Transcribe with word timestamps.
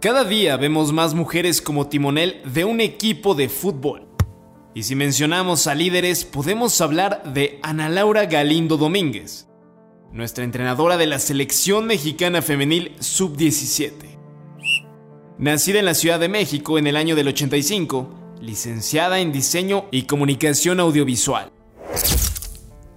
Cada 0.00 0.22
día 0.22 0.56
vemos 0.56 0.92
más 0.92 1.12
mujeres 1.14 1.60
como 1.60 1.88
timonel 1.88 2.40
de 2.44 2.64
un 2.64 2.80
equipo 2.80 3.34
de 3.34 3.48
fútbol. 3.48 4.06
Y 4.72 4.84
si 4.84 4.94
mencionamos 4.94 5.66
a 5.66 5.74
líderes, 5.74 6.24
podemos 6.24 6.80
hablar 6.80 7.32
de 7.32 7.58
Ana 7.62 7.88
Laura 7.88 8.26
Galindo 8.26 8.76
Domínguez, 8.76 9.48
nuestra 10.12 10.44
entrenadora 10.44 10.98
de 10.98 11.08
la 11.08 11.18
selección 11.18 11.86
mexicana 11.86 12.42
femenil 12.42 12.94
sub-17. 13.00 13.90
Nacida 15.36 15.80
en 15.80 15.84
la 15.86 15.94
Ciudad 15.94 16.20
de 16.20 16.28
México 16.28 16.78
en 16.78 16.86
el 16.86 16.96
año 16.96 17.16
del 17.16 17.26
85, 17.26 18.36
licenciada 18.40 19.18
en 19.18 19.32
diseño 19.32 19.86
y 19.90 20.02
comunicación 20.02 20.78
audiovisual. 20.78 21.50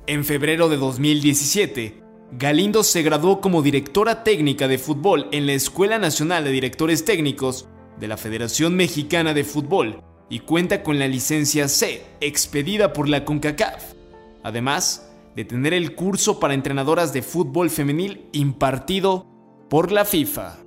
En 0.06 0.24
febrero 0.24 0.70
de 0.70 0.78
2017, 0.78 2.01
Galindo 2.34 2.84
se 2.84 3.04
graduó 3.04 3.42
como 3.42 3.62
directora 3.62 4.24
técnica 4.24 4.70
de 4.70 4.78
fútbol 4.78 5.28
en 5.34 5.46
la 5.46 5.52
Escuela 5.52 6.00
Nacional 6.00 6.46
de 6.46 6.52
Directores 6.52 7.04
Técnicos 7.04 7.68
de 8.00 8.08
la 8.08 8.16
Federación 8.16 8.74
Mexicana 8.78 9.34
de 9.34 9.44
Fútbol 9.44 10.02
y 10.30 10.40
cuenta 10.40 10.82
con 10.82 10.98
la 10.98 11.10
licencia 11.10 11.68
C, 11.68 12.02
expedida 12.22 12.94
por 12.94 13.10
la 13.10 13.26
CONCACAF, 13.26 13.96
además 14.44 15.12
de 15.36 15.44
tener 15.44 15.74
el 15.74 15.94
curso 15.94 16.40
para 16.40 16.54
entrenadoras 16.54 17.12
de 17.12 17.22
fútbol 17.22 17.70
femenil 17.70 18.30
impartido 18.32 19.28
por 19.70 19.92
la 19.92 20.06
FIFA. 20.06 20.58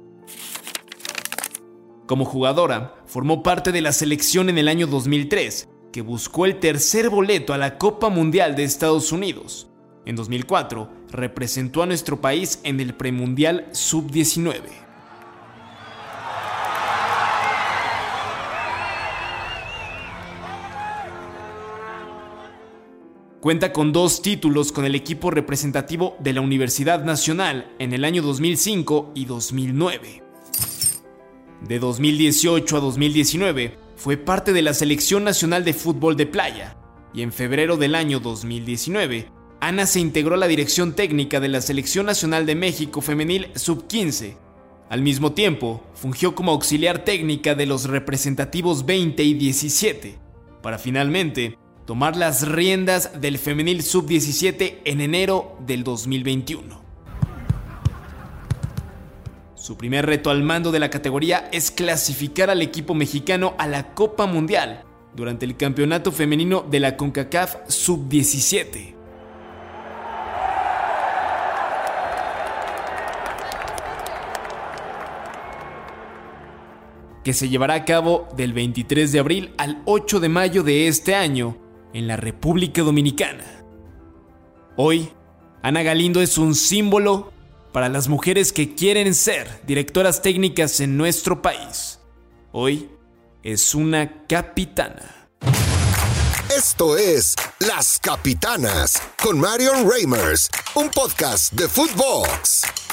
Como 2.06 2.27
jugadora, 2.27 2.96
formó 3.06 3.42
parte 3.42 3.72
de 3.72 3.80
la 3.80 3.92
selección 3.92 4.50
en 4.50 4.58
el 4.58 4.69
año 4.69 4.86
2003, 4.86 5.66
que 5.94 6.02
buscó 6.02 6.44
el 6.44 6.60
tercer 6.60 7.08
boleto 7.08 7.55
a 7.55 7.58
la 7.58 7.78
Copa 7.78 8.10
Mundial 8.10 8.55
de 8.55 8.64
Estados 8.64 9.12
Unidos. 9.12 9.70
En 10.06 10.16
2004, 10.16 10.88
representó 11.10 11.82
a 11.82 11.86
nuestro 11.86 12.20
país 12.20 12.60
en 12.62 12.80
el 12.80 12.94
premundial 12.94 13.68
sub-19. 13.72 14.84
Cuenta 23.41 23.74
con 23.74 23.92
dos 23.92 24.22
títulos 24.22 24.72
con 24.72 24.86
el 24.86 24.94
equipo 24.94 25.30
representativo 25.30 26.16
de 26.18 26.33
la 26.33 26.41
Universidad 26.41 27.05
Nacional 27.05 27.70
en 27.78 27.92
el 27.92 28.05
año 28.06 28.22
2005 28.22 29.12
y 29.14 29.27
2009. 29.27 30.22
De 31.68 31.78
2018 31.78 32.77
a 32.77 32.80
2019 32.80 33.77
fue 33.96 34.16
parte 34.16 34.55
de 34.55 34.62
la 34.62 34.72
Selección 34.72 35.24
Nacional 35.24 35.62
de 35.64 35.74
Fútbol 35.74 36.16
de 36.16 36.24
Playa 36.24 36.77
y 37.12 37.20
en 37.20 37.33
febrero 37.33 37.77
del 37.77 37.94
año 37.94 38.18
2019 38.18 39.28
Ana 39.67 39.87
se 39.87 39.98
integró 39.98 40.34
a 40.34 40.37
la 40.37 40.47
dirección 40.47 40.93
técnica 40.93 41.41
de 41.41 41.48
la 41.48 41.62
Selección 41.62 42.05
Nacional 42.05 42.45
de 42.45 42.55
México 42.55 43.01
Femenil 43.01 43.48
Sub-15. 43.55 44.37
Al 44.91 45.01
mismo 45.01 45.33
tiempo, 45.33 45.83
fungió 45.95 46.34
como 46.34 46.53
auxiliar 46.53 47.03
técnica 47.07 47.55
de 47.55 47.65
los 47.65 47.85
representativos 47.89 48.85
20 48.85 49.25
y 49.25 49.33
17, 49.33 50.19
para 50.62 50.77
finalmente 50.77 51.57
tomar 51.87 52.15
las 52.15 52.47
riendas 52.47 53.19
del 53.23 53.39
Femenil 53.39 53.83
Sub-17 53.83 54.81
en 54.85 55.01
enero 55.01 55.57
del 55.67 55.83
2021. 55.83 56.83
Su 59.55 59.79
primer 59.79 60.05
reto 60.05 60.29
al 60.29 60.42
mando 60.42 60.73
de 60.73 60.79
la 60.79 60.91
categoría 60.91 61.48
es 61.53 61.70
clasificar 61.70 62.51
al 62.51 62.61
equipo 62.61 62.92
mexicano 62.92 63.55
a 63.57 63.67
la 63.67 63.95
Copa 63.95 64.27
Mundial 64.27 64.85
durante 65.17 65.47
el 65.47 65.57
Campeonato 65.57 66.12
Femenino 66.12 66.67
de 66.70 66.81
la 66.81 66.98
CONCACAF 66.98 67.67
Sub-17. 67.67 69.03
Que 77.25 77.33
se 77.33 77.48
llevará 77.48 77.75
a 77.75 77.84
cabo 77.84 78.28
del 78.36 78.53
23 78.53 79.11
de 79.11 79.19
abril 79.19 79.55
al 79.56 79.83
8 79.86 80.20
de 80.20 80.28
mayo 80.28 80.62
de 80.62 80.86
este 80.86 81.14
año 81.14 81.56
en 81.92 82.06
la 82.06 82.17
República 82.17 82.83
Dominicana. 82.83 83.45
Hoy, 84.77 85.08
Ana 85.62 85.83
Galindo 85.83 86.20
es 86.20 86.36
un 86.36 86.55
símbolo 86.55 87.33
para 87.73 87.89
las 87.89 88.08
mujeres 88.08 88.52
que 88.52 88.74
quieren 88.74 89.14
ser 89.14 89.48
directoras 89.67 90.20
técnicas 90.23 90.79
en 90.80 90.96
nuestro 90.96 91.40
país. 91.40 91.98
Hoy 92.52 92.90
es 93.42 93.74
una 93.74 94.27
capitana. 94.27 95.29
Esto 96.55 96.96
es 96.96 97.35
Las 97.58 97.98
Capitanas 97.98 99.01
con 99.20 99.41
Marion 99.41 99.91
Reimers, 99.91 100.51
un 100.74 100.89
podcast 100.91 101.52
de 101.52 101.68
Footbox. 101.68 102.83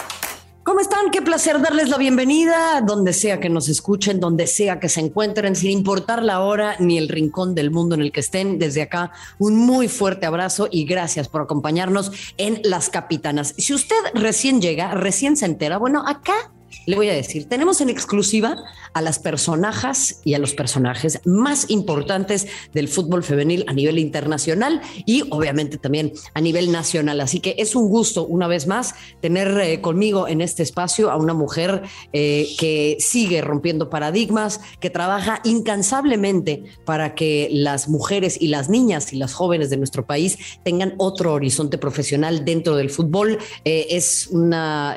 ¿Cómo 0.64 0.80
están? 0.80 1.10
Qué 1.10 1.24
placer 1.24 1.60
darles 1.60 1.90
la 1.90 1.98
bienvenida, 1.98 2.82
donde 2.82 3.14
sea 3.14 3.40
que 3.40 3.50
nos 3.50 3.68
escuchen, 3.68 4.20
donde 4.20 4.46
sea 4.46 4.80
que 4.80 4.90
se 4.90 5.00
encuentren, 5.00 5.56
sin 5.56 5.72
importar 5.72 6.22
la 6.22 6.42
hora 6.42 6.76
ni 6.78 7.00
el 7.00 7.10
rincón 7.10 7.56
del 7.56 7.72
mundo 7.72 7.96
en 7.96 8.02
el 8.02 8.12
que 8.12 8.20
estén. 8.20 8.60
Desde 8.60 8.84
acá, 8.84 9.12
un 9.40 9.58
muy 9.58 9.88
fuerte 9.88 10.28
abrazo 10.28 10.68
y 10.70 10.86
gracias 10.86 11.30
por 11.30 11.42
acompañarnos 11.42 12.12
en 12.38 12.62
Las 12.64 12.90
Capitanas. 12.90 13.56
Si 13.58 13.74
usted 13.74 13.96
recién 14.14 14.62
llega, 14.62 14.94
recién 14.94 15.36
se 15.36 15.48
entera, 15.48 15.80
bueno, 15.80 16.04
acá 16.06 16.52
le 16.86 16.96
voy 16.96 17.09
a 17.09 17.14
decir, 17.14 17.48
tenemos 17.48 17.82
en 17.82 17.90
exclusiva 17.90 18.56
a 18.94 19.02
las 19.02 19.20
personajes 19.20 20.22
y 20.24 20.34
a 20.34 20.40
los 20.40 20.54
personajes 20.54 21.22
más 21.26 21.70
importantes 21.70 22.48
del 22.74 22.88
fútbol 22.88 23.24
femenil 23.24 23.66
a 23.68 23.74
nivel 23.74 24.00
internacional 24.00 24.81
y 25.06 25.24
obviamente 25.30 25.78
también 25.78 26.14
a 26.34 26.42
nivel 26.42 26.72
nacional. 26.72 27.22
Así 27.22 27.40
que 27.40 27.56
es 27.58 27.76
un 27.76 27.90
gusto 27.90 28.26
una 28.26 28.48
vez 28.48 28.68
más 28.68 28.96
tener 29.22 29.58
eh, 29.60 29.81
conmigo 29.81 30.28
en 30.28 30.42
este 30.42 30.64
espacio 30.64 31.12
a 31.12 31.18
una 31.18 31.34
mujer 31.34 31.84
eh, 32.14 32.48
que 32.60 32.98
sigue 33.00 33.42
rompiendo 33.42 33.90
paradigmas, 33.90 34.62
que 34.80 34.90
trabaja 34.90 35.42
incansablemente 35.44 36.64
para 36.86 37.16
que 37.16 37.50
las 37.52 37.88
mujeres 37.88 38.42
y 38.42 38.48
las 38.48 38.70
niñas 38.70 39.14
y 39.14 39.18
las 39.18 39.34
jóvenes 39.34 39.70
de 39.70 39.78
nuestro 39.78 40.06
país 40.06 40.38
tengan 40.64 40.96
otro 40.98 41.34
horizonte 41.34 41.78
profesional 41.78 42.46
dentro 42.46 42.76
del 42.76 42.90
fútbol. 42.90 43.38
Eh, 43.66 43.88
es 43.92 44.28
una 44.28 44.96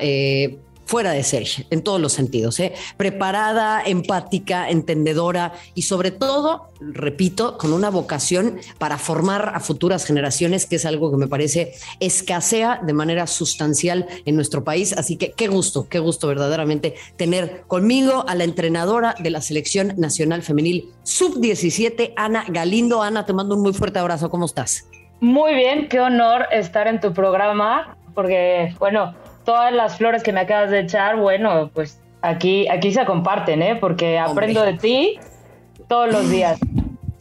fuera 0.85 1.13
de 1.13 1.23
serie, 1.23 1.67
en 1.71 1.83
todos 1.83 2.01
los 2.01 2.13
sentidos, 2.13 2.61
¿eh? 2.61 2.73
preparada, 2.97 3.83
empática, 3.85 4.69
entendedora 4.69 5.53
y 5.75 5.83
sobre 5.83 6.11
todo, 6.11 6.69
repito, 6.81 7.57
con 7.59 7.73
una 7.73 7.91
vocación 7.91 8.59
para 8.79 8.99
formar 8.99 9.53
a 9.55 9.61
futuras 9.61 10.05
generaciones, 10.05 10.67
que 10.67 10.77
es 10.77 10.87
algo 10.87 11.11
que 11.11 11.17
me 11.17 11.27
parece 11.27 11.75
escasea 12.01 12.81
de 12.83 12.93
manera 12.93 13.27
sustancial 13.27 14.07
en 14.25 14.37
nuestro 14.37 14.65
país. 14.65 14.93
Así 14.93 15.17
que 15.17 15.33
qué 15.33 15.49
gusto, 15.49 15.89
qué 15.89 15.99
gusto 15.99 16.29
verdaderamente 16.29 16.95
tener 17.17 17.63
conmigo 17.67 18.25
a 18.29 18.35
la 18.35 18.45
entrenadora 18.45 19.15
de 19.19 19.31
la 19.31 19.41
Selección 19.41 19.95
Nacional 19.97 20.43
Femenil 20.43 20.91
Sub-17, 21.05 22.13
Ana 22.17 22.45
Galindo. 22.49 23.03
Ana, 23.03 23.27
te 23.27 23.33
mando 23.33 23.57
un 23.57 23.63
muy 23.63 23.73
fuerte 23.73 23.99
abrazo, 23.99 24.31
¿cómo 24.31 24.47
estás? 24.47 24.89
Muy 25.21 25.55
bien, 25.55 25.89
qué 25.89 26.01
honor 26.01 26.47
estar 26.51 26.87
en 26.87 27.01
tu 27.01 27.15
programa, 27.15 27.97
porque, 28.15 28.75
bueno, 28.79 29.15
todas 29.45 29.73
las 29.73 29.97
flores 29.97 30.23
que 30.23 30.33
me 30.33 30.41
acabas 30.41 30.71
de 30.71 30.81
echar, 30.81 31.17
bueno, 31.17 31.71
pues 31.73 32.01
aquí, 32.23 32.69
aquí 32.69 32.93
se 32.93 33.05
comparten, 33.05 33.63
¿eh? 33.63 33.77
Porque 33.77 34.19
aprendo 34.19 34.63
de 34.63 34.75
ti 34.75 35.19
todos 35.89 36.11
los 36.11 36.31
días. 36.31 36.59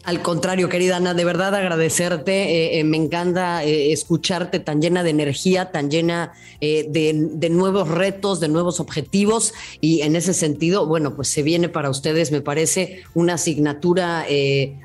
Al 0.05 0.21
contrario, 0.21 0.67
querida 0.67 0.97
Ana, 0.97 1.13
de 1.13 1.23
verdad 1.23 1.55
agradecerte. 1.55 2.33
Eh, 2.33 2.79
eh, 2.79 2.83
me 2.83 2.97
encanta 2.97 3.63
eh, 3.63 3.93
escucharte 3.93 4.59
tan 4.59 4.81
llena 4.81 5.01
de 5.01 5.11
energía, 5.11 5.71
tan 5.71 5.89
llena 5.89 6.33
de, 6.59 7.49
nuevos 7.49 7.87
retos, 7.87 8.41
de 8.41 8.49
nuevos 8.49 8.81
objetivos. 8.81 9.53
Y 9.79 10.01
en 10.01 10.17
ese 10.17 10.33
sentido, 10.33 10.85
bueno, 10.87 11.15
pues 11.15 11.29
se 11.29 11.41
viene 11.41 11.69
para 11.69 11.89
ustedes, 11.89 12.33
me 12.33 12.41
parece, 12.41 13.03
una 13.13 13.33
asignatura 13.33 14.25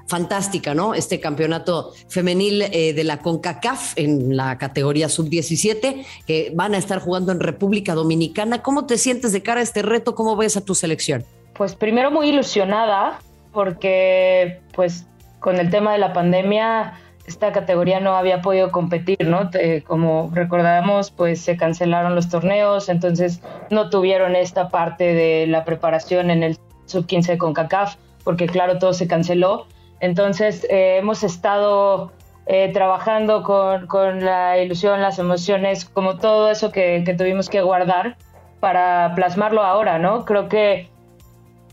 fantástica, 0.09 0.75
¿no? 0.75 0.95
Este 0.95 1.21
campeonato 1.21 1.93
femenil 2.09 2.59
de 2.59 3.05
la 3.05 3.21
CONCACAF 3.21 3.93
en 3.97 4.37
la 4.37 4.59
categoría 4.59 5.09
sub-17, 5.09 6.05
que 6.27 6.51
van 6.53 6.75
a 6.75 6.79
estar 6.79 6.99
jugando 6.99 7.31
en 7.31 7.39
República 7.39 7.95
Dominicana. 7.95 8.61
¿Cómo 8.61 8.87
te 8.87 8.99
sientes 8.99 9.33
de 9.33 9.41
cara 9.45 9.61
a 9.61 9.63
este 9.63 9.83
reto? 9.83 10.17
¿Cómo 10.17 10.35
ves 10.35 10.57
a 10.57 10.65
tu 10.65 10.75
selección? 10.75 11.25
Pues 11.55 11.77
primero 11.77 12.11
muy 12.11 12.31
ilusionada 12.31 13.21
porque 13.53 14.61
pues 14.75 15.07
con 15.41 15.57
el 15.57 15.71
tema 15.71 15.93
de 15.93 15.99
la 15.99 16.13
pandemia 16.13 16.95
esta 17.29 17.53
categoría 17.53 18.01
no 18.01 18.15
había 18.17 18.41
podido 18.41 18.73
competir, 18.73 19.19
¿no? 19.27 19.51
como 19.87 20.31
recordábamos, 20.33 21.11
pues 21.11 21.43
se 21.43 21.59
cancelaron 21.59 22.15
los 22.15 22.31
torneos, 22.31 22.89
entonces 22.89 23.43
no 23.71 23.91
tuvieron 23.91 24.35
esta 24.35 24.71
parte 24.71 25.13
de 25.13 25.47
la 25.47 25.65
preparación 25.67 26.31
en 26.31 26.43
el 26.43 26.59
sub-15 26.87 27.37
con 27.37 27.53
CACAF, 27.53 27.97
porque 28.25 28.47
claro, 28.47 28.79
todo 28.79 28.95
se 28.95 29.07
canceló. 29.07 29.67
Entonces 30.01 30.67
eh, 30.71 30.97
hemos 30.99 31.23
estado 31.23 32.13
eh, 32.47 32.71
trabajando 32.73 33.43
con, 33.43 34.25
la 34.25 34.59
ilusión, 34.59 35.03
las 35.03 35.19
emociones, 35.19 35.85
como 35.85 36.17
todo 36.17 36.51
eso 36.51 36.73
que, 36.73 37.03
que 37.05 37.13
tuvimos 37.13 37.51
que 37.51 37.61
guardar 37.61 38.17
para 38.61 39.13
plasmarlo 39.15 39.63
ahora, 39.63 39.99
¿no? 39.99 40.25
Creo 40.25 40.49
que 40.49 40.89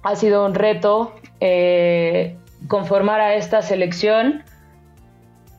ha 0.04 0.16
sido 0.16 0.46
un 0.46 0.54
reto 0.54 1.14
eh, 1.40 2.36
conformar 2.68 3.22
a 3.22 3.36
esta 3.36 3.62
selección, 3.62 4.44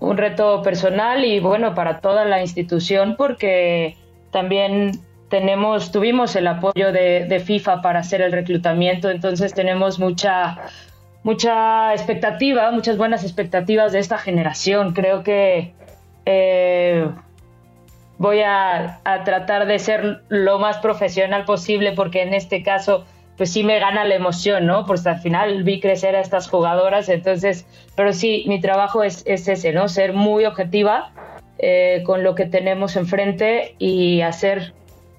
un 0.00 0.16
reto 0.16 0.62
personal 0.62 1.24
y 1.24 1.40
bueno, 1.40 1.74
para 1.74 2.00
toda 2.00 2.24
la 2.24 2.40
institución, 2.40 3.16
porque 3.16 3.96
también 4.30 5.00
tenemos, 5.28 5.90
tuvimos 5.90 6.36
el 6.36 6.46
apoyo 6.46 6.92
de, 6.92 7.42
FIFA 7.44 7.82
para 7.82 8.00
hacer 8.00 8.20
el 8.20 8.32
reclutamiento, 8.32 9.10
entonces 9.10 9.54
tenemos 9.54 9.98
mucha, 9.98 10.58
mucha 11.22 11.92
expectativa, 11.92 12.70
muchas 12.70 12.96
buenas 12.96 13.24
expectativas 13.24 13.92
de 13.92 13.98
esta 13.98 14.18
generación. 14.18 14.92
Creo 14.92 15.22
que 15.22 15.72
eh, 16.26 17.08
voy 18.18 18.40
a, 18.42 19.00
tratar 19.24 19.66
de 19.66 19.78
ser 19.78 20.22
lo 20.28 20.58
más 20.58 20.78
profesional 20.78 21.44
posible 21.44 21.92
porque 21.92 22.22
en 22.22 22.34
este 22.34 22.62
caso 22.62 23.04
pues 23.36 23.52
sí 23.52 23.62
me 23.62 23.78
gana 23.78 24.04
la 24.04 24.14
emoción, 24.14 24.66
¿no? 24.66 24.86
Porque 24.86 25.08
al 25.08 25.18
final 25.20 25.62
vi 25.62 25.80
crecer 25.80 26.16
a 26.16 26.20
estas 26.20 26.48
jugadoras, 26.48 27.08
entonces, 27.08 27.66
pero 27.94 28.12
sí, 28.12 28.44
mi 28.46 28.60
trabajo 28.60 29.02
es, 29.02 29.22
es 29.26 29.46
ese, 29.48 29.72
¿no? 29.72 29.88
Ser 29.88 30.12
muy 30.12 30.44
objetiva 30.44 31.12
eh, 31.58 32.02
con 32.04 32.22
lo 32.22 32.34
que 32.34 32.46
tenemos 32.46 32.96
enfrente 32.96 33.74
y 33.78 34.20
hacer 34.22 34.74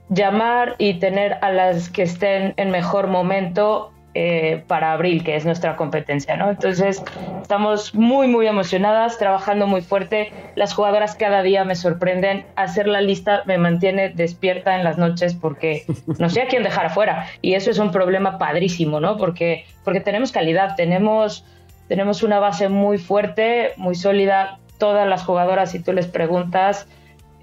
llamar 0.10 0.76
y 0.78 0.96
tener 0.96 1.38
a 1.42 1.52
las 1.52 1.90
que 1.90 2.04
estén 2.04 2.54
en 2.58 2.72
mejor 2.72 3.08
momento 3.08 3.92
eh, 4.20 4.64
para 4.66 4.94
abril, 4.94 5.24
que 5.24 5.36
es 5.36 5.46
nuestra 5.46 5.76
competencia, 5.76 6.36
¿no? 6.38 6.50
Entonces, 6.50 7.04
estamos 7.40 7.94
muy, 7.94 8.28
muy 8.28 8.48
emocionadas, 8.48 9.20
trabajando 9.20 9.68
muy 9.68 9.82
fuerte. 9.82 10.34
Las 10.56 10.74
jugadoras 10.74 11.14
cada 11.14 11.44
día 11.44 11.64
me 11.66 11.76
sorprenden. 11.76 12.44
Hacer 12.56 12.88
la 12.88 13.00
lista 13.00 13.44
me 13.46 13.60
mantiene 13.60 14.10
despierta 14.10 14.76
en 14.76 14.84
las 14.84 14.98
noches 14.98 15.36
porque 15.36 15.86
no 16.18 16.32
sé 16.32 16.42
a 16.42 16.48
quién 16.48 16.64
dejar 16.64 16.88
afuera. 16.88 17.28
Y 17.44 17.54
eso 17.54 17.70
es 17.70 17.78
un 17.78 17.92
problema 17.92 18.40
padrísimo, 18.40 19.00
¿no? 19.00 19.18
Porque, 19.18 19.66
porque 19.84 20.00
tenemos 20.00 20.32
calidad, 20.32 20.76
tenemos, 20.76 21.46
tenemos 21.88 22.24
una 22.24 22.40
base 22.40 22.70
muy 22.70 22.98
fuerte, 22.98 23.74
muy 23.78 23.94
sólida. 23.94 24.58
Todas 24.80 25.08
las 25.08 25.26
jugadoras, 25.26 25.70
si 25.70 25.80
tú 25.80 25.94
les 25.94 26.08
preguntas, 26.08 26.88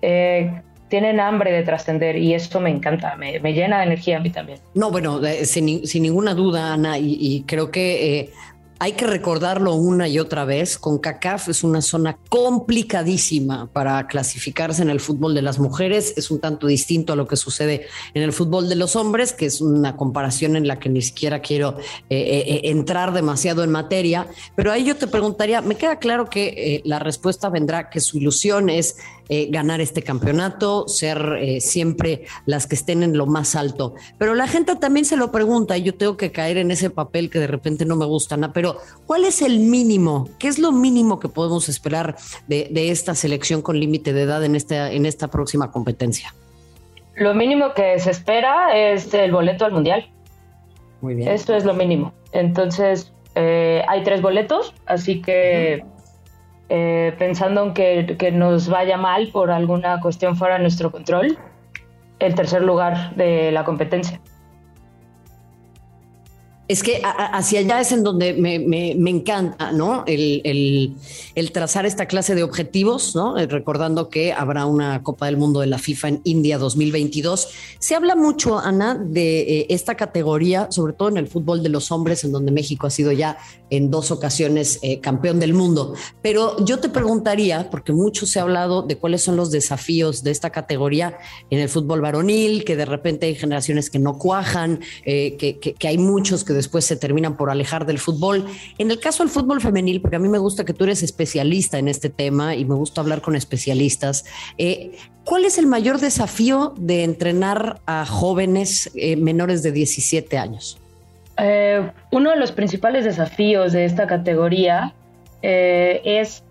eh, 0.02 0.60
tienen 0.94 1.18
hambre 1.18 1.50
de 1.50 1.64
trascender 1.64 2.14
y 2.14 2.34
esto 2.34 2.60
me 2.60 2.70
encanta, 2.70 3.16
me, 3.16 3.40
llena 3.52 3.78
de 3.78 3.86
energía 3.86 4.18
a 4.18 4.20
mí 4.20 4.30
también. 4.30 4.60
No, 4.74 4.92
bueno, 4.92 5.20
sin, 5.42 5.84
sin 5.88 6.04
ninguna 6.04 6.34
duda, 6.34 6.72
Ana, 6.72 6.98
y, 7.00 7.42
creo 7.48 7.72
que 7.72 8.20
eh, 8.20 8.30
hay 8.78 8.92
que 8.92 9.04
recordarlo 9.04 9.74
una 9.74 10.06
y 10.06 10.20
otra 10.20 10.44
vez, 10.44 10.78
con 10.78 10.98
CACAF 10.98 11.48
es 11.48 11.64
una 11.64 11.82
zona 11.82 12.16
complicadísima 12.28 13.66
para 13.72 14.06
clasificarse 14.06 14.82
en 14.82 14.90
el 14.90 15.00
fútbol 15.00 15.34
de 15.34 15.42
las 15.42 15.58
mujeres, 15.58 16.14
es 16.16 16.30
un 16.30 16.38
tanto 16.38 16.68
distinto 16.68 17.14
a 17.14 17.16
lo 17.16 17.26
que 17.26 17.34
sucede 17.34 17.88
en 18.14 18.22
el 18.22 18.32
fútbol 18.32 18.68
de 18.68 18.76
los 18.76 18.94
hombres, 18.94 19.32
que 19.32 19.46
es 19.46 19.60
una 19.60 19.96
comparación 19.96 20.54
en 20.54 20.68
la 20.68 20.78
que 20.78 20.90
ni 20.90 21.02
siquiera 21.02 21.40
quiero 21.40 21.76
eh, 22.08 22.44
eh, 22.46 22.60
entrar 22.70 23.12
demasiado 23.12 23.64
en 23.64 23.70
materia, 23.72 24.28
pero 24.54 24.70
ahí 24.70 24.84
yo 24.84 24.94
te 24.94 25.08
preguntaría, 25.08 25.60
me 25.60 25.74
queda 25.74 25.98
claro 25.98 26.26
que 26.26 26.82
la 26.84 27.00
respuesta 27.00 27.48
vendrá 27.48 27.90
que 27.90 27.98
su 27.98 28.18
ilusión 28.18 28.70
es 28.70 28.96
ganar 29.28 29.80
este 29.80 30.02
campeonato, 30.02 30.86
ser 30.88 31.60
siempre 31.60 32.24
las 32.46 32.66
que 32.66 32.74
estén 32.74 33.02
en 33.02 33.16
lo 33.16 33.26
más 33.26 33.56
alto, 33.56 33.94
pero 34.18 34.34
la 34.34 34.46
gente 34.46 34.76
también 34.76 35.04
se 35.04 35.16
lo 35.16 35.32
pregunta 35.32 35.76
y 35.76 35.82
yo 35.82 35.94
tengo 35.94 36.16
que 36.16 36.30
caer 36.30 36.58
en 36.58 36.70
ese 36.70 36.90
papel 36.90 37.30
que 37.30 37.38
de 37.38 37.46
repente 37.46 37.84
no 37.84 37.96
me 37.96 38.04
gusta, 38.04 38.34
Ana, 38.34 38.52
pero 38.52 38.76
¿cuál 39.06 39.24
es 39.24 39.42
el 39.42 39.58
mínimo? 39.58 40.28
¿Qué 40.38 40.48
es 40.48 40.58
lo 40.58 40.72
mínimo 40.72 41.20
que 41.20 41.28
podemos 41.28 41.68
esperar 41.68 42.16
de, 42.46 42.70
esta 42.90 43.14
selección 43.14 43.62
con 43.62 43.78
límite 43.78 44.12
de 44.12 44.22
edad 44.22 44.44
en 44.44 44.54
esta, 44.54 44.92
en 44.92 45.06
esta 45.06 45.28
próxima 45.28 45.70
competencia? 45.70 46.34
Lo 47.16 47.34
mínimo 47.34 47.74
que 47.74 47.98
se 47.98 48.10
espera 48.10 48.76
es 48.76 49.12
el 49.14 49.32
boleto 49.32 49.64
al 49.64 49.72
Mundial. 49.72 50.10
Muy 51.00 51.14
bien. 51.14 51.28
Esto 51.28 51.54
es 51.54 51.64
lo 51.64 51.74
mínimo. 51.74 52.12
Entonces, 52.32 53.12
eh, 53.34 53.82
hay 53.88 54.02
tres 54.02 54.20
boletos, 54.20 54.74
así 54.86 55.22
que 55.22 55.84
eh, 56.68 57.14
pensando 57.18 57.62
en 57.64 57.74
que, 57.74 58.16
que, 58.18 58.32
nos 58.32 58.68
vaya 58.68 58.96
mal 58.96 59.28
por 59.32 59.50
alguna 59.50 60.00
cuestión 60.00 60.36
fuera 60.36 60.54
de 60.54 60.62
nuestro 60.62 60.90
control, 60.90 61.38
el 62.18 62.34
tercer 62.34 62.62
lugar 62.62 63.14
de 63.16 63.52
la 63.52 63.64
competencia. 63.64 64.20
Es 66.66 66.82
que 66.82 67.02
hacia 67.04 67.60
allá 67.60 67.80
es 67.82 67.92
en 67.92 68.02
donde 68.02 68.32
me, 68.32 69.10
encanta, 69.10 69.70
¿no? 69.70 70.02
El, 70.06 70.96
trazar 71.52 71.84
esta 71.84 72.06
clase 72.06 72.34
de 72.34 72.42
objetivos, 72.42 73.14
¿no? 73.14 73.38
Eh, 73.38 73.46
recordando 73.46 74.08
que 74.08 74.32
habrá 74.32 74.64
una 74.64 75.02
Copa 75.02 75.26
del 75.26 75.36
Mundo 75.36 75.60
de 75.60 75.66
la 75.66 75.78
FIFA 75.78 76.08
en 76.08 76.20
India 76.24 76.56
2022. 76.56 77.48
Se 77.78 77.94
habla 77.94 78.16
mucho, 78.16 78.58
Ana, 78.58 78.94
de 78.94 79.40
eh, 79.40 79.66
esta 79.68 79.94
categoría, 79.94 80.68
sobre 80.70 80.94
todo 80.94 81.10
en 81.10 81.18
el 81.18 81.28
fútbol 81.28 81.62
de 81.62 81.68
los 81.68 81.92
hombres, 81.92 82.24
en 82.24 82.32
donde 82.32 82.50
México 82.50 82.86
ha 82.86 82.90
sido 82.90 83.12
ya 83.12 83.36
en 83.68 83.90
dos 83.90 84.10
ocasiones 84.10 84.78
eh, 84.80 85.00
campeón 85.00 85.40
del 85.40 85.52
mundo. 85.52 85.94
Pero 86.22 86.64
yo 86.64 86.78
te 86.78 86.88
preguntaría, 86.88 87.68
porque 87.70 87.92
mucho 87.92 88.24
se 88.24 88.38
ha 88.38 88.42
hablado 88.42 88.80
de 88.80 88.96
cuáles 88.96 89.22
son 89.22 89.36
los 89.36 89.50
desafíos 89.50 90.22
de 90.22 90.30
esta 90.30 90.48
categoría 90.48 91.18
en 91.50 91.58
el 91.58 91.68
fútbol 91.68 92.00
varonil, 92.00 92.64
que 92.64 92.74
de 92.74 92.86
repente 92.86 93.26
hay 93.26 93.34
generaciones 93.34 93.90
que 93.90 93.98
no 93.98 94.16
cuajan, 94.16 94.80
que, 95.04 95.58
que 95.78 95.88
hay 95.88 95.98
muchos 95.98 96.42
que 96.42 96.53
después 96.54 96.84
se 96.84 96.96
terminan 96.96 97.36
por 97.36 97.50
alejar 97.50 97.86
del 97.86 97.98
fútbol. 97.98 98.46
En 98.78 98.90
el 98.90 99.00
caso 99.00 99.22
del 99.22 99.30
fútbol 99.30 99.60
femenil, 99.60 100.00
porque 100.00 100.16
a 100.16 100.18
mí 100.18 100.28
me 100.28 100.38
gusta 100.38 100.64
que 100.64 100.72
tú 100.72 100.84
eres 100.84 101.02
especialista 101.02 101.78
en 101.78 101.88
este 101.88 102.08
tema 102.08 102.54
y 102.54 102.64
me 102.64 102.74
gusta 102.74 103.00
hablar 103.00 103.20
con 103.20 103.36
especialistas, 103.36 104.24
eh, 104.58 104.92
¿cuál 105.24 105.44
es 105.44 105.58
el 105.58 105.66
mayor 105.66 105.98
desafío 105.98 106.74
de 106.76 107.04
entrenar 107.04 107.80
a 107.86 108.06
jóvenes 108.06 108.90
eh, 108.94 109.16
menores 109.16 109.62
de 109.62 109.72
17 109.72 110.38
años? 110.38 110.78
Eh, 111.36 111.90
uno 112.12 112.30
de 112.30 112.36
los 112.36 112.52
principales 112.52 113.04
desafíos 113.04 113.72
de 113.72 113.84
esta 113.84 114.06
categoría 114.06 114.94
es 115.42 116.42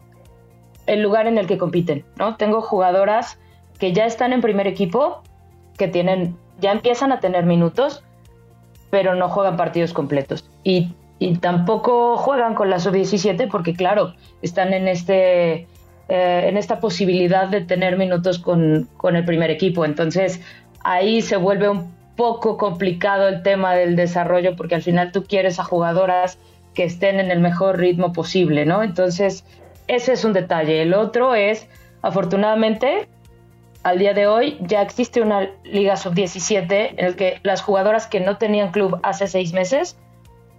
el 0.85 1.01
lugar 1.01 1.25
en 1.25 1.39
el 1.39 1.47
que 1.47 1.57
compiten, 1.57 2.05
¿no? 2.17 2.35
Tengo 2.35 2.61
jugadoras 2.61 3.39
que 3.79 3.91
ya 3.91 4.05
están 4.05 4.33
en 4.33 4.41
primer 4.41 4.67
equipo, 4.67 5.23
que 5.77 5.87
tienen, 5.87 6.37
ya 6.59 6.71
empiezan 6.71 7.11
a 7.11 7.19
tener 7.19 7.45
minutos, 7.45 8.03
pero 8.93 9.15
no 9.15 9.27
juegan 9.27 9.57
partidos 9.57 9.91
completos. 9.91 10.47
Y, 10.63 10.93
tampoco 11.41 12.15
juegan 12.15 12.53
con 12.53 12.69
la 12.69 12.77
sub-17 12.77 13.49
porque, 13.49 13.73
claro, 13.73 14.13
están 14.43 14.71
en, 14.71 14.87
este, 14.87 15.67
eh, 16.09 16.45
en 16.47 16.57
esta 16.57 16.79
posibilidad 16.79 17.47
de 17.47 17.61
tener 17.61 17.97
minutos 17.97 18.37
con, 18.37 18.87
con 18.97 19.15
el 19.15 19.25
primer 19.25 19.49
equipo. 19.49 19.83
Entonces, 19.83 20.41
ahí 20.83 21.23
se 21.23 21.37
vuelve 21.37 21.69
un 21.69 21.91
poco 22.15 22.55
complicado 22.57 23.27
el 23.29 23.41
tema 23.41 23.73
del 23.73 23.95
desarrollo 23.95 24.55
porque 24.55 24.75
al 24.75 24.83
final 24.83 25.11
tú 25.11 25.23
quieres 25.23 25.59
a 25.59 25.63
jugadoras 25.63 26.37
que 26.75 26.83
estén 26.83 27.19
en 27.19 27.31
el 27.31 27.39
mejor 27.39 27.79
ritmo 27.79 28.13
posible, 28.13 28.67
¿no? 28.67 28.83
Entonces, 28.83 29.43
ese 29.87 30.13
es 30.13 30.23
un 30.23 30.33
detalle. 30.33 30.83
El 30.83 30.93
otro 30.93 31.33
es, 31.33 31.67
afortunadamente, 32.03 33.07
al 33.83 33.99
día 33.99 34.13
de 34.13 34.27
hoy 34.27 34.57
ya 34.61 34.81
existe 34.81 35.21
una 35.21 35.49
liga 35.63 35.97
sub-17 35.97 36.95
en 36.97 37.05
el 37.05 37.15
que 37.15 37.39
las 37.43 37.61
jugadoras 37.61 38.07
que 38.07 38.19
no 38.19 38.37
tenían 38.37 38.71
club 38.71 38.99
hace 39.03 39.27
seis 39.27 39.53
meses 39.53 39.97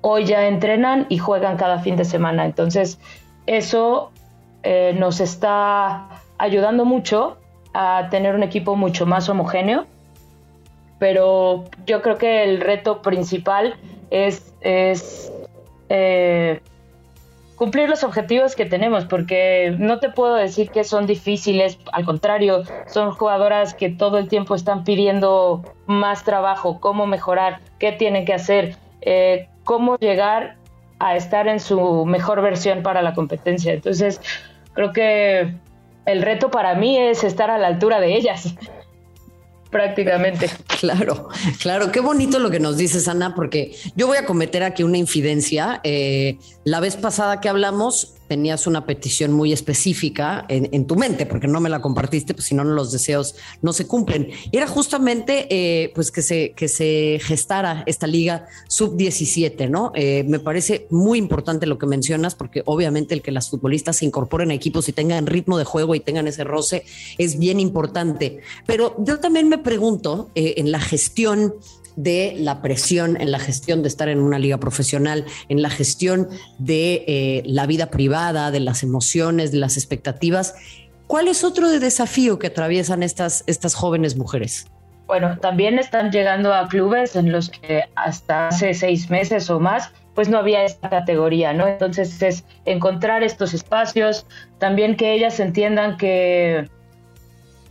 hoy 0.06 0.26
ya 0.26 0.46
entrenan 0.46 1.06
y 1.08 1.16
juegan 1.16 1.56
cada 1.56 1.78
fin 1.78 1.96
de 1.96 2.04
semana. 2.04 2.44
Entonces 2.44 3.00
eso 3.46 4.12
eh, 4.62 4.94
nos 4.98 5.20
está 5.20 6.08
ayudando 6.36 6.84
mucho 6.84 7.38
a 7.72 8.08
tener 8.10 8.34
un 8.34 8.42
equipo 8.42 8.76
mucho 8.76 9.06
más 9.06 9.30
homogéneo. 9.30 9.86
Pero 10.98 11.64
yo 11.86 12.02
creo 12.02 12.18
que 12.18 12.44
el 12.44 12.60
reto 12.60 13.00
principal 13.00 13.76
es, 14.10 14.52
es 14.60 15.32
eh, 15.88 16.60
cumplir 17.56 17.88
los 17.88 18.04
objetivos 18.04 18.56
que 18.56 18.64
tenemos, 18.64 19.04
porque 19.04 19.74
no 19.78 20.00
te 20.00 20.10
puedo 20.10 20.34
decir 20.34 20.70
que 20.70 20.84
son 20.84 21.06
difíciles, 21.06 21.78
al 21.92 22.04
contrario, 22.04 22.62
son 22.86 23.12
jugadoras 23.12 23.74
que 23.74 23.88
todo 23.90 24.18
el 24.18 24.28
tiempo 24.28 24.54
están 24.54 24.84
pidiendo 24.84 25.62
más 25.86 26.24
trabajo, 26.24 26.80
cómo 26.80 27.06
mejorar, 27.06 27.60
qué 27.78 27.92
tienen 27.92 28.24
que 28.24 28.34
hacer, 28.34 28.76
eh, 29.02 29.48
cómo 29.64 29.96
llegar 29.98 30.56
a 30.98 31.16
estar 31.16 31.48
en 31.48 31.60
su 31.60 32.04
mejor 32.06 32.42
versión 32.42 32.82
para 32.82 33.02
la 33.02 33.14
competencia. 33.14 33.72
Entonces, 33.72 34.20
creo 34.72 34.92
que 34.92 35.54
el 36.06 36.22
reto 36.22 36.50
para 36.50 36.74
mí 36.74 36.98
es 36.98 37.24
estar 37.24 37.50
a 37.50 37.58
la 37.58 37.68
altura 37.68 38.00
de 38.00 38.16
ellas 38.16 38.54
prácticamente. 39.70 40.48
Claro, 40.80 41.28
claro, 41.60 41.92
qué 41.92 42.00
bonito 42.00 42.38
lo 42.38 42.50
que 42.50 42.60
nos 42.60 42.76
dices, 42.76 43.08
Ana, 43.08 43.34
porque 43.34 43.76
yo 43.96 44.06
voy 44.06 44.16
a 44.16 44.26
cometer 44.26 44.62
aquí 44.62 44.82
una 44.82 44.98
infidencia. 44.98 45.80
Eh, 45.84 46.38
la 46.64 46.80
vez 46.80 46.96
pasada 46.96 47.40
que 47.40 47.48
hablamos, 47.48 48.14
tenías 48.28 48.66
una 48.66 48.86
petición 48.86 49.32
muy 49.32 49.52
específica 49.52 50.44
en, 50.48 50.86
tu 50.86 50.96
mente, 50.96 51.26
porque 51.26 51.46
no 51.46 51.60
me 51.60 51.68
la 51.68 51.80
compartiste, 51.80 52.34
pues 52.34 52.46
si 52.46 52.54
no, 52.54 52.64
los 52.64 52.92
deseos 52.92 53.36
no 53.62 53.72
se 53.72 53.86
cumplen. 53.86 54.30
era 54.52 54.66
justamente 54.66 55.46
eh, 55.50 55.92
pues 55.94 56.10
que 56.10 56.22
se, 56.22 56.52
que 56.52 56.68
se 56.68 57.18
gestara 57.22 57.82
esta 57.86 58.06
liga 58.06 58.46
sub-17, 58.68 59.68
¿no? 59.68 59.92
Eh, 59.94 60.24
me 60.26 60.38
parece 60.38 60.86
muy 60.90 61.18
importante 61.18 61.66
lo 61.66 61.78
que 61.78 61.86
mencionas, 61.86 62.34
porque 62.34 62.62
obviamente 62.66 63.14
el 63.14 63.22
que 63.22 63.30
las 63.30 63.50
futbolistas 63.50 63.96
se 63.96 64.04
incorporen 64.06 64.50
a 64.50 64.54
equipos 64.54 64.88
y 64.88 64.92
tengan 64.92 65.26
ritmo 65.26 65.58
de 65.58 65.64
juego 65.64 65.94
y 65.94 66.00
tengan 66.00 66.26
ese 66.26 66.44
roce 66.44 66.84
es 67.18 67.38
bien 67.38 67.60
importante. 67.60 68.40
Pero 68.66 68.96
yo 68.98 69.20
también 69.20 69.48
me 69.48 69.58
pregunto 69.58 70.30
eh, 70.34 70.54
en 70.56 70.70
la 70.70 70.80
gestión 70.80 71.54
de 71.96 72.34
la 72.38 72.62
presión 72.62 73.20
en 73.20 73.30
la 73.30 73.38
gestión 73.38 73.82
de 73.82 73.88
estar 73.88 74.08
en 74.08 74.20
una 74.20 74.38
liga 74.38 74.58
profesional, 74.58 75.24
en 75.48 75.62
la 75.62 75.70
gestión 75.70 76.28
de 76.58 77.04
eh, 77.06 77.42
la 77.46 77.66
vida 77.66 77.90
privada, 77.90 78.50
de 78.50 78.60
las 78.60 78.82
emociones, 78.82 79.52
de 79.52 79.58
las 79.58 79.76
expectativas. 79.76 80.54
¿Cuál 81.06 81.28
es 81.28 81.44
otro 81.44 81.68
desafío 81.68 82.38
que 82.38 82.48
atraviesan 82.48 83.02
estas, 83.02 83.44
estas 83.46 83.74
jóvenes 83.74 84.16
mujeres? 84.16 84.66
bueno, 85.06 85.38
también 85.38 85.78
están 85.78 86.10
llegando 86.10 86.54
a 86.54 86.66
clubes 86.68 87.14
en 87.16 87.30
los 87.30 87.50
que 87.50 87.84
hasta 87.94 88.48
hace 88.48 88.72
seis 88.74 89.10
meses 89.10 89.50
o 89.50 89.60
más, 89.60 89.92
pues 90.14 90.28
no 90.28 90.38
había 90.38 90.64
esta 90.64 90.88
categoría, 90.88 91.52
¿no? 91.52 91.66
Entonces 91.66 92.22
es 92.22 92.44
encontrar 92.64 93.22
estos 93.22 93.52
espacios, 93.52 94.26
también 94.58 94.96
que 94.96 95.12
ellas 95.12 95.40
entiendan 95.40 95.96
que, 95.98 96.68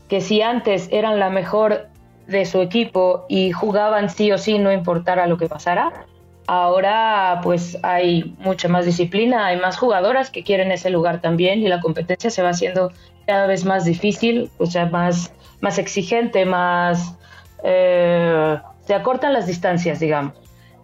que 0.09 0.21
si 0.21 0.41
antes 0.41 0.87
eran 0.91 1.19
la 1.19 1.29
mejor 1.29 1.87
de 2.27 2.45
su 2.45 2.61
equipo 2.61 3.25
y 3.27 3.51
jugaban 3.51 4.09
sí 4.09 4.31
o 4.31 4.37
sí, 4.37 4.59
no 4.59 4.71
importara 4.71 5.27
lo 5.27 5.37
que 5.37 5.47
pasara, 5.47 6.05
ahora 6.47 7.39
pues 7.43 7.77
hay 7.83 8.35
mucha 8.39 8.67
más 8.67 8.85
disciplina, 8.85 9.47
hay 9.47 9.57
más 9.57 9.77
jugadoras 9.77 10.29
que 10.29 10.43
quieren 10.43 10.71
ese 10.71 10.89
lugar 10.89 11.21
también 11.21 11.59
y 11.59 11.67
la 11.67 11.81
competencia 11.81 12.29
se 12.29 12.41
va 12.41 12.49
haciendo 12.49 12.91
cada 13.25 13.47
vez 13.47 13.65
más 13.65 13.85
difícil, 13.85 14.49
o 14.57 14.65
sea, 14.65 14.85
más, 14.87 15.33
más 15.61 15.77
exigente, 15.77 16.45
más... 16.45 17.17
Eh, 17.63 18.57
se 18.85 18.93
acortan 18.93 19.31
las 19.31 19.47
distancias, 19.47 20.01
digamos. 20.01 20.33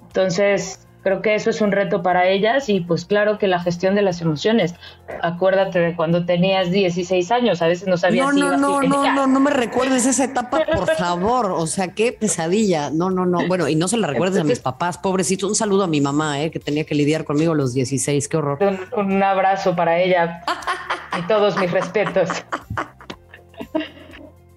Entonces, 0.07 0.87
Creo 1.01 1.21
que 1.21 1.33
eso 1.35 1.49
es 1.49 1.61
un 1.61 1.71
reto 1.71 2.01
para 2.03 2.27
ellas 2.27 2.67
y 2.67 2.81
pues 2.81 3.05
claro 3.05 3.37
que 3.37 3.47
la 3.47 3.59
gestión 3.61 3.95
de 3.95 4.01
las 4.01 4.21
emociones. 4.21 4.75
Acuérdate 5.21 5.79
de 5.79 5.95
cuando 5.95 6.25
tenías 6.25 6.71
16 6.71 7.31
años, 7.31 7.61
a 7.61 7.67
veces 7.67 7.87
no 7.87 7.97
sabías 7.97 8.27
no, 8.27 8.33
si 8.33 8.39
no, 8.39 8.57
no, 8.57 8.81
no, 8.81 9.13
no, 9.13 9.27
no 9.27 9.39
me 9.39 9.51
recuerdes 9.51 10.05
esa 10.05 10.25
etapa, 10.25 10.65
por 10.65 10.95
favor. 10.97 11.51
O 11.51 11.67
sea, 11.67 11.89
qué 11.89 12.11
pesadilla. 12.11 12.89
No, 12.89 13.09
no, 13.09 13.25
no. 13.25 13.47
Bueno, 13.47 13.69
y 13.69 13.75
no 13.75 13.87
se 13.87 13.97
la 13.97 14.07
recuerdes 14.07 14.41
a 14.41 14.43
mis 14.43 14.59
papás, 14.59 14.97
pobrecitos. 14.97 15.49
Un 15.49 15.55
saludo 15.55 15.85
a 15.85 15.87
mi 15.87 16.01
mamá, 16.01 16.41
eh, 16.41 16.51
que 16.51 16.59
tenía 16.59 16.83
que 16.83 16.95
lidiar 16.95 17.23
conmigo 17.23 17.53
a 17.53 17.55
los 17.55 17.73
16. 17.73 18.27
Qué 18.27 18.37
horror. 18.37 18.59
Un, 18.61 19.05
un 19.05 19.23
abrazo 19.23 19.75
para 19.75 19.99
ella 19.99 20.43
y 21.17 21.27
todos 21.27 21.57
mis 21.57 21.71
respetos. 21.71 22.29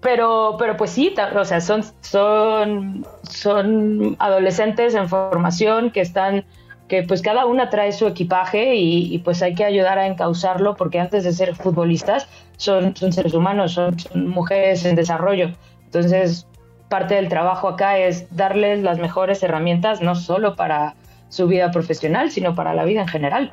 Pero, 0.03 0.57
pero 0.59 0.77
pues 0.77 0.91
sí, 0.91 1.15
o 1.37 1.45
sea, 1.45 1.61
son, 1.61 1.85
son, 2.01 3.07
son 3.23 4.17
adolescentes 4.19 4.97
en 4.97 5.09
formación 5.09 5.93
que 5.93 6.01
están, 6.01 6.45
que 6.89 7.05
pues 7.05 7.23
cada 7.23 7.47
una 7.47 7.71
trae 7.71 7.93
su 7.93 8.09
equipaje 8.09 8.75
y, 8.75 9.17
pues 9.21 9.43
hay 9.43 9.55
que 9.55 9.65
ayudar 9.65 10.01
a 10.01 10.09
encauzarlo 10.09 10.75
porque 10.75 10.99
antes 10.99 11.23
de 11.23 11.33
ser 11.33 11.55
futbolistas 11.55 12.27
son, 12.57 12.97
seres 12.97 13.33
humanos, 13.33 13.75
son 13.75 13.97
mujeres 14.15 14.85
en 14.85 14.97
desarrollo. 14.97 15.53
Entonces, 15.85 16.49
parte 16.89 17.15
del 17.15 17.29
trabajo 17.29 17.69
acá 17.69 17.97
es 17.99 18.27
darles 18.35 18.83
las 18.83 18.99
mejores 18.99 19.41
herramientas, 19.45 20.03
no 20.03 20.17
solo 20.17 20.57
para 20.57 20.97
su 21.29 21.47
vida 21.47 21.71
profesional, 21.71 22.33
sino 22.33 22.57
para 22.57 22.75
la 22.75 22.85
vida 22.85 23.03
en 23.03 23.09
general. 23.09 23.53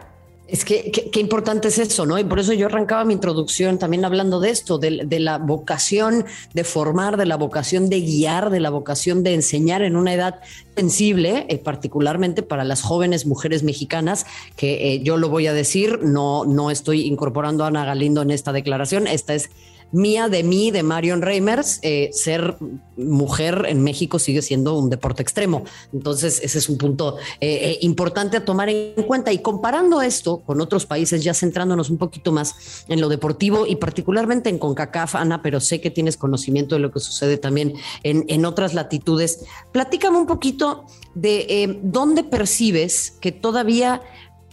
Es 0.51 0.65
que 0.65 0.91
qué 0.91 1.19
importante 1.19 1.67
es 1.67 1.77
eso, 1.77 2.07
¿no? 2.07 2.17
Y 2.17 2.23
por 2.23 2.39
eso 2.39 2.53
yo 2.53 2.65
arrancaba 2.65 3.05
mi 3.05 3.13
introducción 3.13 3.77
también 3.77 4.03
hablando 4.03 4.39
de 4.39 4.49
esto, 4.49 4.79
de, 4.79 5.19
la 5.19 5.37
vocación 5.37 6.25
de 6.53 6.63
formar, 6.63 7.17
de 7.17 7.27
la 7.27 7.35
vocación 7.35 7.87
de 7.87 8.01
guiar, 8.01 8.49
de 8.49 8.59
la 8.59 8.71
vocación 8.71 9.21
de 9.21 9.35
enseñar 9.35 9.83
en 9.83 9.95
una 9.95 10.13
edad 10.13 10.39
sensible, 10.75 11.45
eh, 11.49 11.59
particularmente 11.59 12.41
para 12.41 12.63
las 12.63 12.81
jóvenes 12.81 13.27
mujeres 13.27 13.61
mexicanas, 13.61 14.25
que 14.55 14.93
eh, 14.93 15.03
yo 15.03 15.17
lo 15.17 15.29
voy 15.29 15.45
a 15.45 15.53
decir, 15.53 15.99
no, 16.01 16.45
no 16.45 16.71
estoy 16.71 17.01
incorporando 17.01 17.63
a 17.63 17.67
Ana 17.67 17.85
Galindo 17.85 18.23
en 18.23 18.31
esta 18.31 18.51
declaración, 18.51 19.05
esta 19.05 19.35
es 19.35 19.51
mía 19.91 20.29
de 20.29 20.43
mí, 20.43 20.71
de 20.71 20.83
Marion 20.83 21.21
Reimers, 21.21 21.79
eh, 21.81 22.09
ser 22.13 22.57
mujer 22.97 23.65
en 23.67 23.81
México 23.83 24.19
sigue 24.19 24.41
siendo 24.41 24.77
un 24.77 24.89
deporte 24.89 25.21
extremo. 25.21 25.63
Entonces, 25.93 26.41
ese 26.43 26.57
es 26.57 26.69
un 26.69 26.77
punto 26.77 27.17
eh, 27.39 27.71
eh, 27.71 27.77
importante 27.81 28.37
a 28.37 28.45
tomar 28.45 28.69
en 28.69 29.03
cuenta. 29.03 29.31
Y 29.31 29.39
comparando 29.39 30.01
esto 30.01 30.39
con 30.39 30.61
otros 30.61 30.85
países, 30.85 31.23
ya 31.23 31.33
centrándonos 31.33 31.89
un 31.89 31.97
poquito 31.97 32.31
más 32.31 32.85
en 32.87 33.01
lo 33.01 33.09
deportivo 33.09 33.65
y 33.65 33.77
particularmente 33.77 34.49
en 34.49 34.59
CONCACAF, 34.59 35.15
Ana, 35.15 35.41
pero 35.41 35.59
sé 35.59 35.81
que 35.81 35.89
tienes 35.89 36.17
conocimiento 36.17 36.75
de 36.75 36.81
lo 36.81 36.91
que 36.91 36.99
sucede 36.99 37.37
también 37.37 37.73
en, 38.03 38.25
en 38.27 38.45
otras 38.45 38.73
latitudes. 38.73 39.45
Platícame 39.71 40.17
un 40.17 40.27
poquito 40.27 40.85
de 41.15 41.79
dónde 41.81 42.23
percibes 42.23 43.11
que 43.19 43.31
todavía 43.31 44.01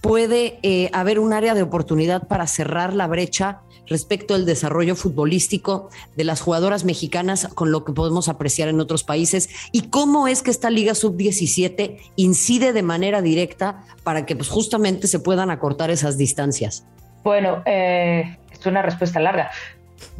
puede 0.00 0.90
haber 0.92 1.18
un 1.18 1.32
área 1.32 1.54
de 1.54 1.62
oportunidad 1.62 2.26
para 2.28 2.46
cerrar 2.46 2.94
la 2.94 3.06
brecha 3.06 3.62
respecto 3.88 4.34
al 4.34 4.46
desarrollo 4.46 4.96
futbolístico 4.96 5.90
de 6.16 6.24
las 6.24 6.40
jugadoras 6.40 6.84
mexicanas 6.84 7.48
con 7.54 7.70
lo 7.70 7.84
que 7.84 7.92
podemos 7.92 8.28
apreciar 8.28 8.68
en 8.68 8.80
otros 8.80 9.04
países 9.04 9.48
y 9.72 9.88
cómo 9.88 10.28
es 10.28 10.42
que 10.42 10.50
esta 10.50 10.70
Liga 10.70 10.94
Sub-17 10.94 11.98
incide 12.16 12.72
de 12.72 12.82
manera 12.82 13.22
directa 13.22 13.84
para 14.02 14.26
que 14.26 14.36
pues, 14.36 14.48
justamente 14.48 15.06
se 15.06 15.18
puedan 15.18 15.50
acortar 15.50 15.90
esas 15.90 16.18
distancias. 16.18 16.84
Bueno, 17.22 17.62
eh, 17.66 18.36
es 18.52 18.66
una 18.66 18.82
respuesta 18.82 19.20
larga. 19.20 19.50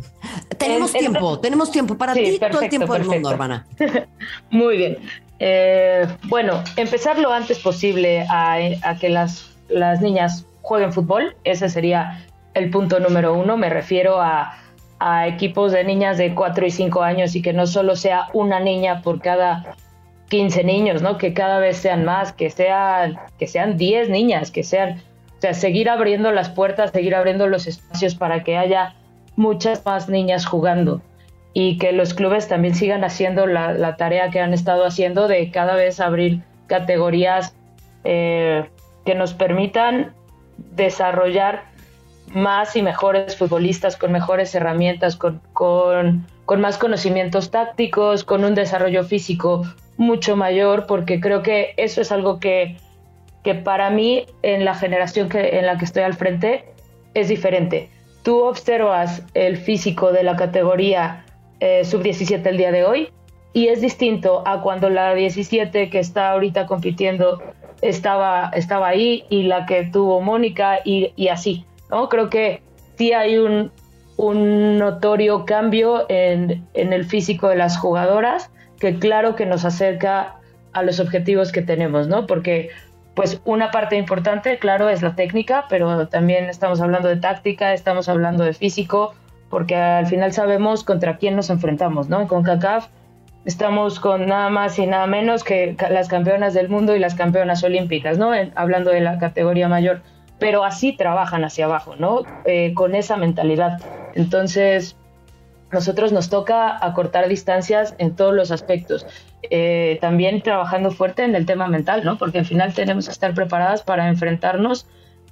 Tenemos 0.59 0.93
tiempo, 0.93 1.39
tenemos 1.39 1.71
tiempo 1.71 1.97
para 1.97 2.15
ti 2.15 2.39
todo 2.39 2.61
el 2.63 2.69
tiempo 2.69 2.93
del 2.95 3.05
mundo, 3.05 3.31
hermana. 3.31 3.67
Muy 4.51 4.77
bien. 4.77 4.99
Eh, 5.39 6.07
bueno, 6.25 6.65
empezar 6.77 7.19
lo 7.19 7.33
antes 7.33 7.59
posible 7.59 8.23
a, 8.23 8.55
a 8.83 8.99
que 8.99 9.09
las, 9.09 9.51
las 9.69 10.01
niñas 10.01 10.47
jueguen 10.63 10.93
fútbol, 10.93 11.37
ese 11.45 11.69
sería 11.69 12.27
el 12.57 12.71
punto 12.71 12.99
número 13.01 13.35
uno. 13.35 13.57
Me 13.57 13.69
refiero 13.69 14.21
a, 14.21 14.59
equipos 15.27 15.73
de 15.73 15.85
niñas 15.85 16.17
de 16.17 16.35
4 16.35 16.67
y 16.67 16.71
5 16.71 17.03
años 17.03 17.37
y 17.37 17.43
que 17.43 17.53
no 17.53 17.67
solo 17.67 17.97
sea 17.97 18.29
una 18.33 18.61
niña 18.61 19.03
por 19.03 19.21
cada 19.21 19.77
15 20.31 20.65
niños, 20.65 21.03
¿no? 21.03 21.19
Que 21.19 21.35
cada 21.35 21.59
vez 21.59 21.77
sean 21.77 22.07
más, 22.07 22.33
que 22.33 22.49
sean, 22.49 23.19
que 23.39 23.47
sean 23.47 23.77
10 23.77 24.09
niñas, 24.09 24.51
que 24.51 24.63
sean, 24.63 25.03
o 25.37 25.41
sea, 25.43 25.53
seguir 25.53 25.91
abriendo 25.91 26.33
las 26.33 26.49
puertas, 26.49 26.93
seguir 26.93 27.15
abriendo 27.15 27.47
los 27.47 27.67
espacios 27.67 28.15
para 28.15 28.43
que 28.43 28.57
haya 28.57 28.95
muchas 29.37 29.85
más 29.85 30.09
niñas 30.09 30.47
jugando 30.47 31.03
y 31.53 31.77
que 31.77 31.93
los 31.93 32.15
clubes 32.15 32.49
también 32.49 32.75
sigan 32.75 33.05
haciendo 33.05 33.47
la, 33.47 33.97
tarea 33.97 34.31
que 34.31 34.41
han 34.41 34.55
estado 34.55 34.87
haciendo 34.87 35.29
de 35.29 35.51
cada 35.51 35.75
vez 35.75 36.01
abrir 36.01 36.41
categorías 36.69 37.55
eh, 38.05 38.65
que 39.05 39.15
nos 39.15 39.35
permitan 39.35 40.15
desarrollar 40.57 41.76
más 42.33 42.77
y 42.77 42.83
mejores 42.83 43.37
futbolistas, 43.37 43.97
con 43.97 44.13
mejores 44.13 44.55
herramientas, 44.55 45.17
con, 45.17 45.41
con, 45.53 46.25
más 46.61 46.79
conocimientos 46.79 47.51
tácticos, 47.51 48.25
con 48.25 48.45
un 48.45 48.55
desarrollo 48.55 49.05
físico 49.05 49.63
mucho 49.97 50.37
mayor, 50.37 50.87
porque 50.87 51.21
creo 51.21 51.43
que 51.43 51.75
eso 51.77 52.01
es 52.01 52.13
algo 52.13 52.39
que, 52.39 52.77
que 53.43 53.55
para 53.55 53.91
mí, 53.91 54.27
en 54.43 54.65
la 54.65 54.75
generación 54.75 55.29
que, 55.29 55.59
en 55.59 55.67
la 55.67 55.79
que 55.79 55.85
estoy 55.85 56.03
al 56.03 56.15
frente, 56.15 56.65
es 57.15 57.29
diferente. 57.29 57.89
Tú 58.23 58.43
observas 58.43 59.23
el 59.35 59.57
físico 59.57 60.13
de 60.13 60.23
la 60.23 60.37
categoría 60.37 61.25
eh, 61.61 61.85
sub-17 61.85 62.45
el 62.47 62.57
día 62.57 62.73
de 62.73 62.85
hoy 62.85 63.09
y 63.53 63.69
es 63.69 63.81
distinto 63.81 64.43
a 64.47 64.61
cuando 64.61 64.91
la 64.91 65.15
17 65.15 65.89
que 65.89 65.99
está 65.99 66.33
ahorita 66.33 66.67
compitiendo 66.67 67.41
estaba, 67.81 68.51
estaba 68.53 68.89
ahí 68.89 69.25
y 69.31 69.45
la 69.45 69.65
que 69.65 69.85
tuvo 69.85 70.21
Mónica 70.21 70.81
y 70.85 71.29
así. 71.29 71.66
¿No? 71.91 72.09
Creo 72.09 72.31
que 72.31 72.63
sí 72.97 73.13
hay 73.13 73.39
un, 73.39 73.71
notorio 74.79 75.45
cambio 75.45 76.07
en, 76.09 76.67
el 76.75 77.05
físico 77.05 77.49
de 77.49 77.57
las 77.57 77.77
jugadoras 77.77 78.51
que 78.81 78.99
claro 78.99 79.37
que 79.37 79.45
nos 79.45 79.65
acerca 79.65 80.37
a 80.73 80.83
los 80.83 81.01
objetivos 81.01 81.53
que 81.53 81.63
tenemos, 81.63 82.09
¿no? 82.09 82.27
Porque 82.27 82.71
pues 83.15 83.41
una 83.45 83.71
parte 83.71 83.97
importante, 83.97 84.59
claro, 84.59 84.91
es 84.91 85.03
la 85.03 85.15
técnica, 85.15 85.65
pero 85.69 86.09
también 86.09 86.47
estamos 86.47 86.81
hablando 86.81 87.09
de 87.09 87.17
táctica, 87.17 87.73
estamos 87.73 88.09
hablando 88.09 88.45
de 88.45 88.53
físico, 88.53 89.15
porque 89.49 89.75
al 89.75 90.07
final 90.07 90.33
sabemos 90.33 90.85
contra 90.85 91.17
quién 91.17 91.37
nos 91.37 91.49
enfrentamos, 91.49 92.09
¿no? 92.09 92.29
Con 92.29 92.43
CACAF 92.43 92.89
estamos 93.47 94.01
con 94.01 94.27
nada 94.27 94.51
más 94.51 94.79
y 94.79 94.87
nada 94.87 95.07
menos 95.07 95.45
que 95.45 95.77
las 95.89 96.09
campeonas 96.09 96.53
del 96.53 96.69
mundo 96.69 96.95
y 96.95 96.99
las 96.99 97.15
campeonas 97.15 97.63
olímpicas, 97.63 98.19
¿no? 98.19 98.33
hablando 98.57 98.91
de 98.91 99.01
la 99.01 99.19
categoría 99.19 99.69
mayor 99.69 100.03
pero 100.39 100.65
así 100.65 100.97
trabajan 100.97 101.45
hacia 101.45 101.65
abajo, 101.65 101.97
¿no? 101.97 102.23
Eh, 102.45 102.75
con 102.75 102.95
esa 102.95 103.17
mentalidad. 103.17 103.81
Entonces, 104.15 104.97
nosotros 105.73 106.13
nos 106.13 106.31
toca 106.31 106.85
acortar 106.85 107.29
distancias 107.29 107.95
en 107.99 108.15
todos 108.15 108.35
los 108.35 108.51
aspectos. 108.51 109.07
Eh, 109.51 109.99
también 110.01 110.43
trabajando 110.43 110.91
fuerte 110.91 111.25
en 111.25 111.35
el 111.35 111.47
tema 111.47 111.67
mental, 111.69 112.05
¿no? 112.05 112.19
Porque 112.19 112.39
al 112.39 112.47
final 112.47 112.75
tenemos 112.75 113.07
que 113.07 113.13
estar 113.13 113.35
preparadas 113.35 113.83
para 113.83 114.09
enfrentarnos 114.09 114.87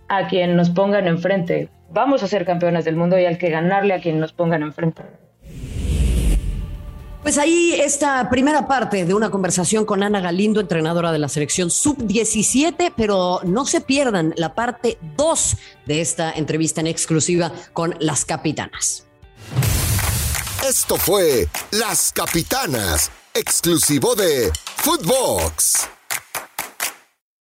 a 0.08 0.26
quien 0.26 0.56
nos 0.56 0.70
pongan 0.70 1.06
enfrente. 1.06 1.68
Vamos 1.90 2.22
a 2.22 2.26
ser 2.26 2.44
campeonas 2.44 2.84
del 2.84 2.96
mundo 2.96 3.18
y 3.18 3.24
hay 3.24 3.38
que 3.38 3.50
ganarle 3.50 3.94
a 3.94 4.00
quien 4.00 4.20
nos 4.20 4.32
pongan 4.32 4.62
enfrente. 4.62 5.02
Pues 7.24 7.38
ahí 7.38 7.72
esta 7.72 8.28
primera 8.28 8.68
parte 8.68 9.06
de 9.06 9.14
una 9.14 9.30
conversación 9.30 9.86
con 9.86 10.02
Ana 10.02 10.20
Galindo, 10.20 10.60
entrenadora 10.60 11.10
de 11.10 11.18
la 11.18 11.30
selección 11.30 11.70
sub-17, 11.70 12.92
pero 12.94 13.40
no 13.44 13.64
se 13.64 13.80
pierdan 13.80 14.34
la 14.36 14.54
parte 14.54 14.98
2 15.16 15.56
de 15.86 16.02
esta 16.02 16.32
entrevista 16.32 16.82
en 16.82 16.86
exclusiva 16.86 17.50
con 17.72 17.96
las 17.98 18.26
capitanas. 18.26 19.06
Esto 20.68 20.96
fue 20.96 21.48
Las 21.70 22.12
Capitanas, 22.12 23.10
exclusivo 23.32 24.14
de 24.14 24.52
Footbox. 24.76 25.93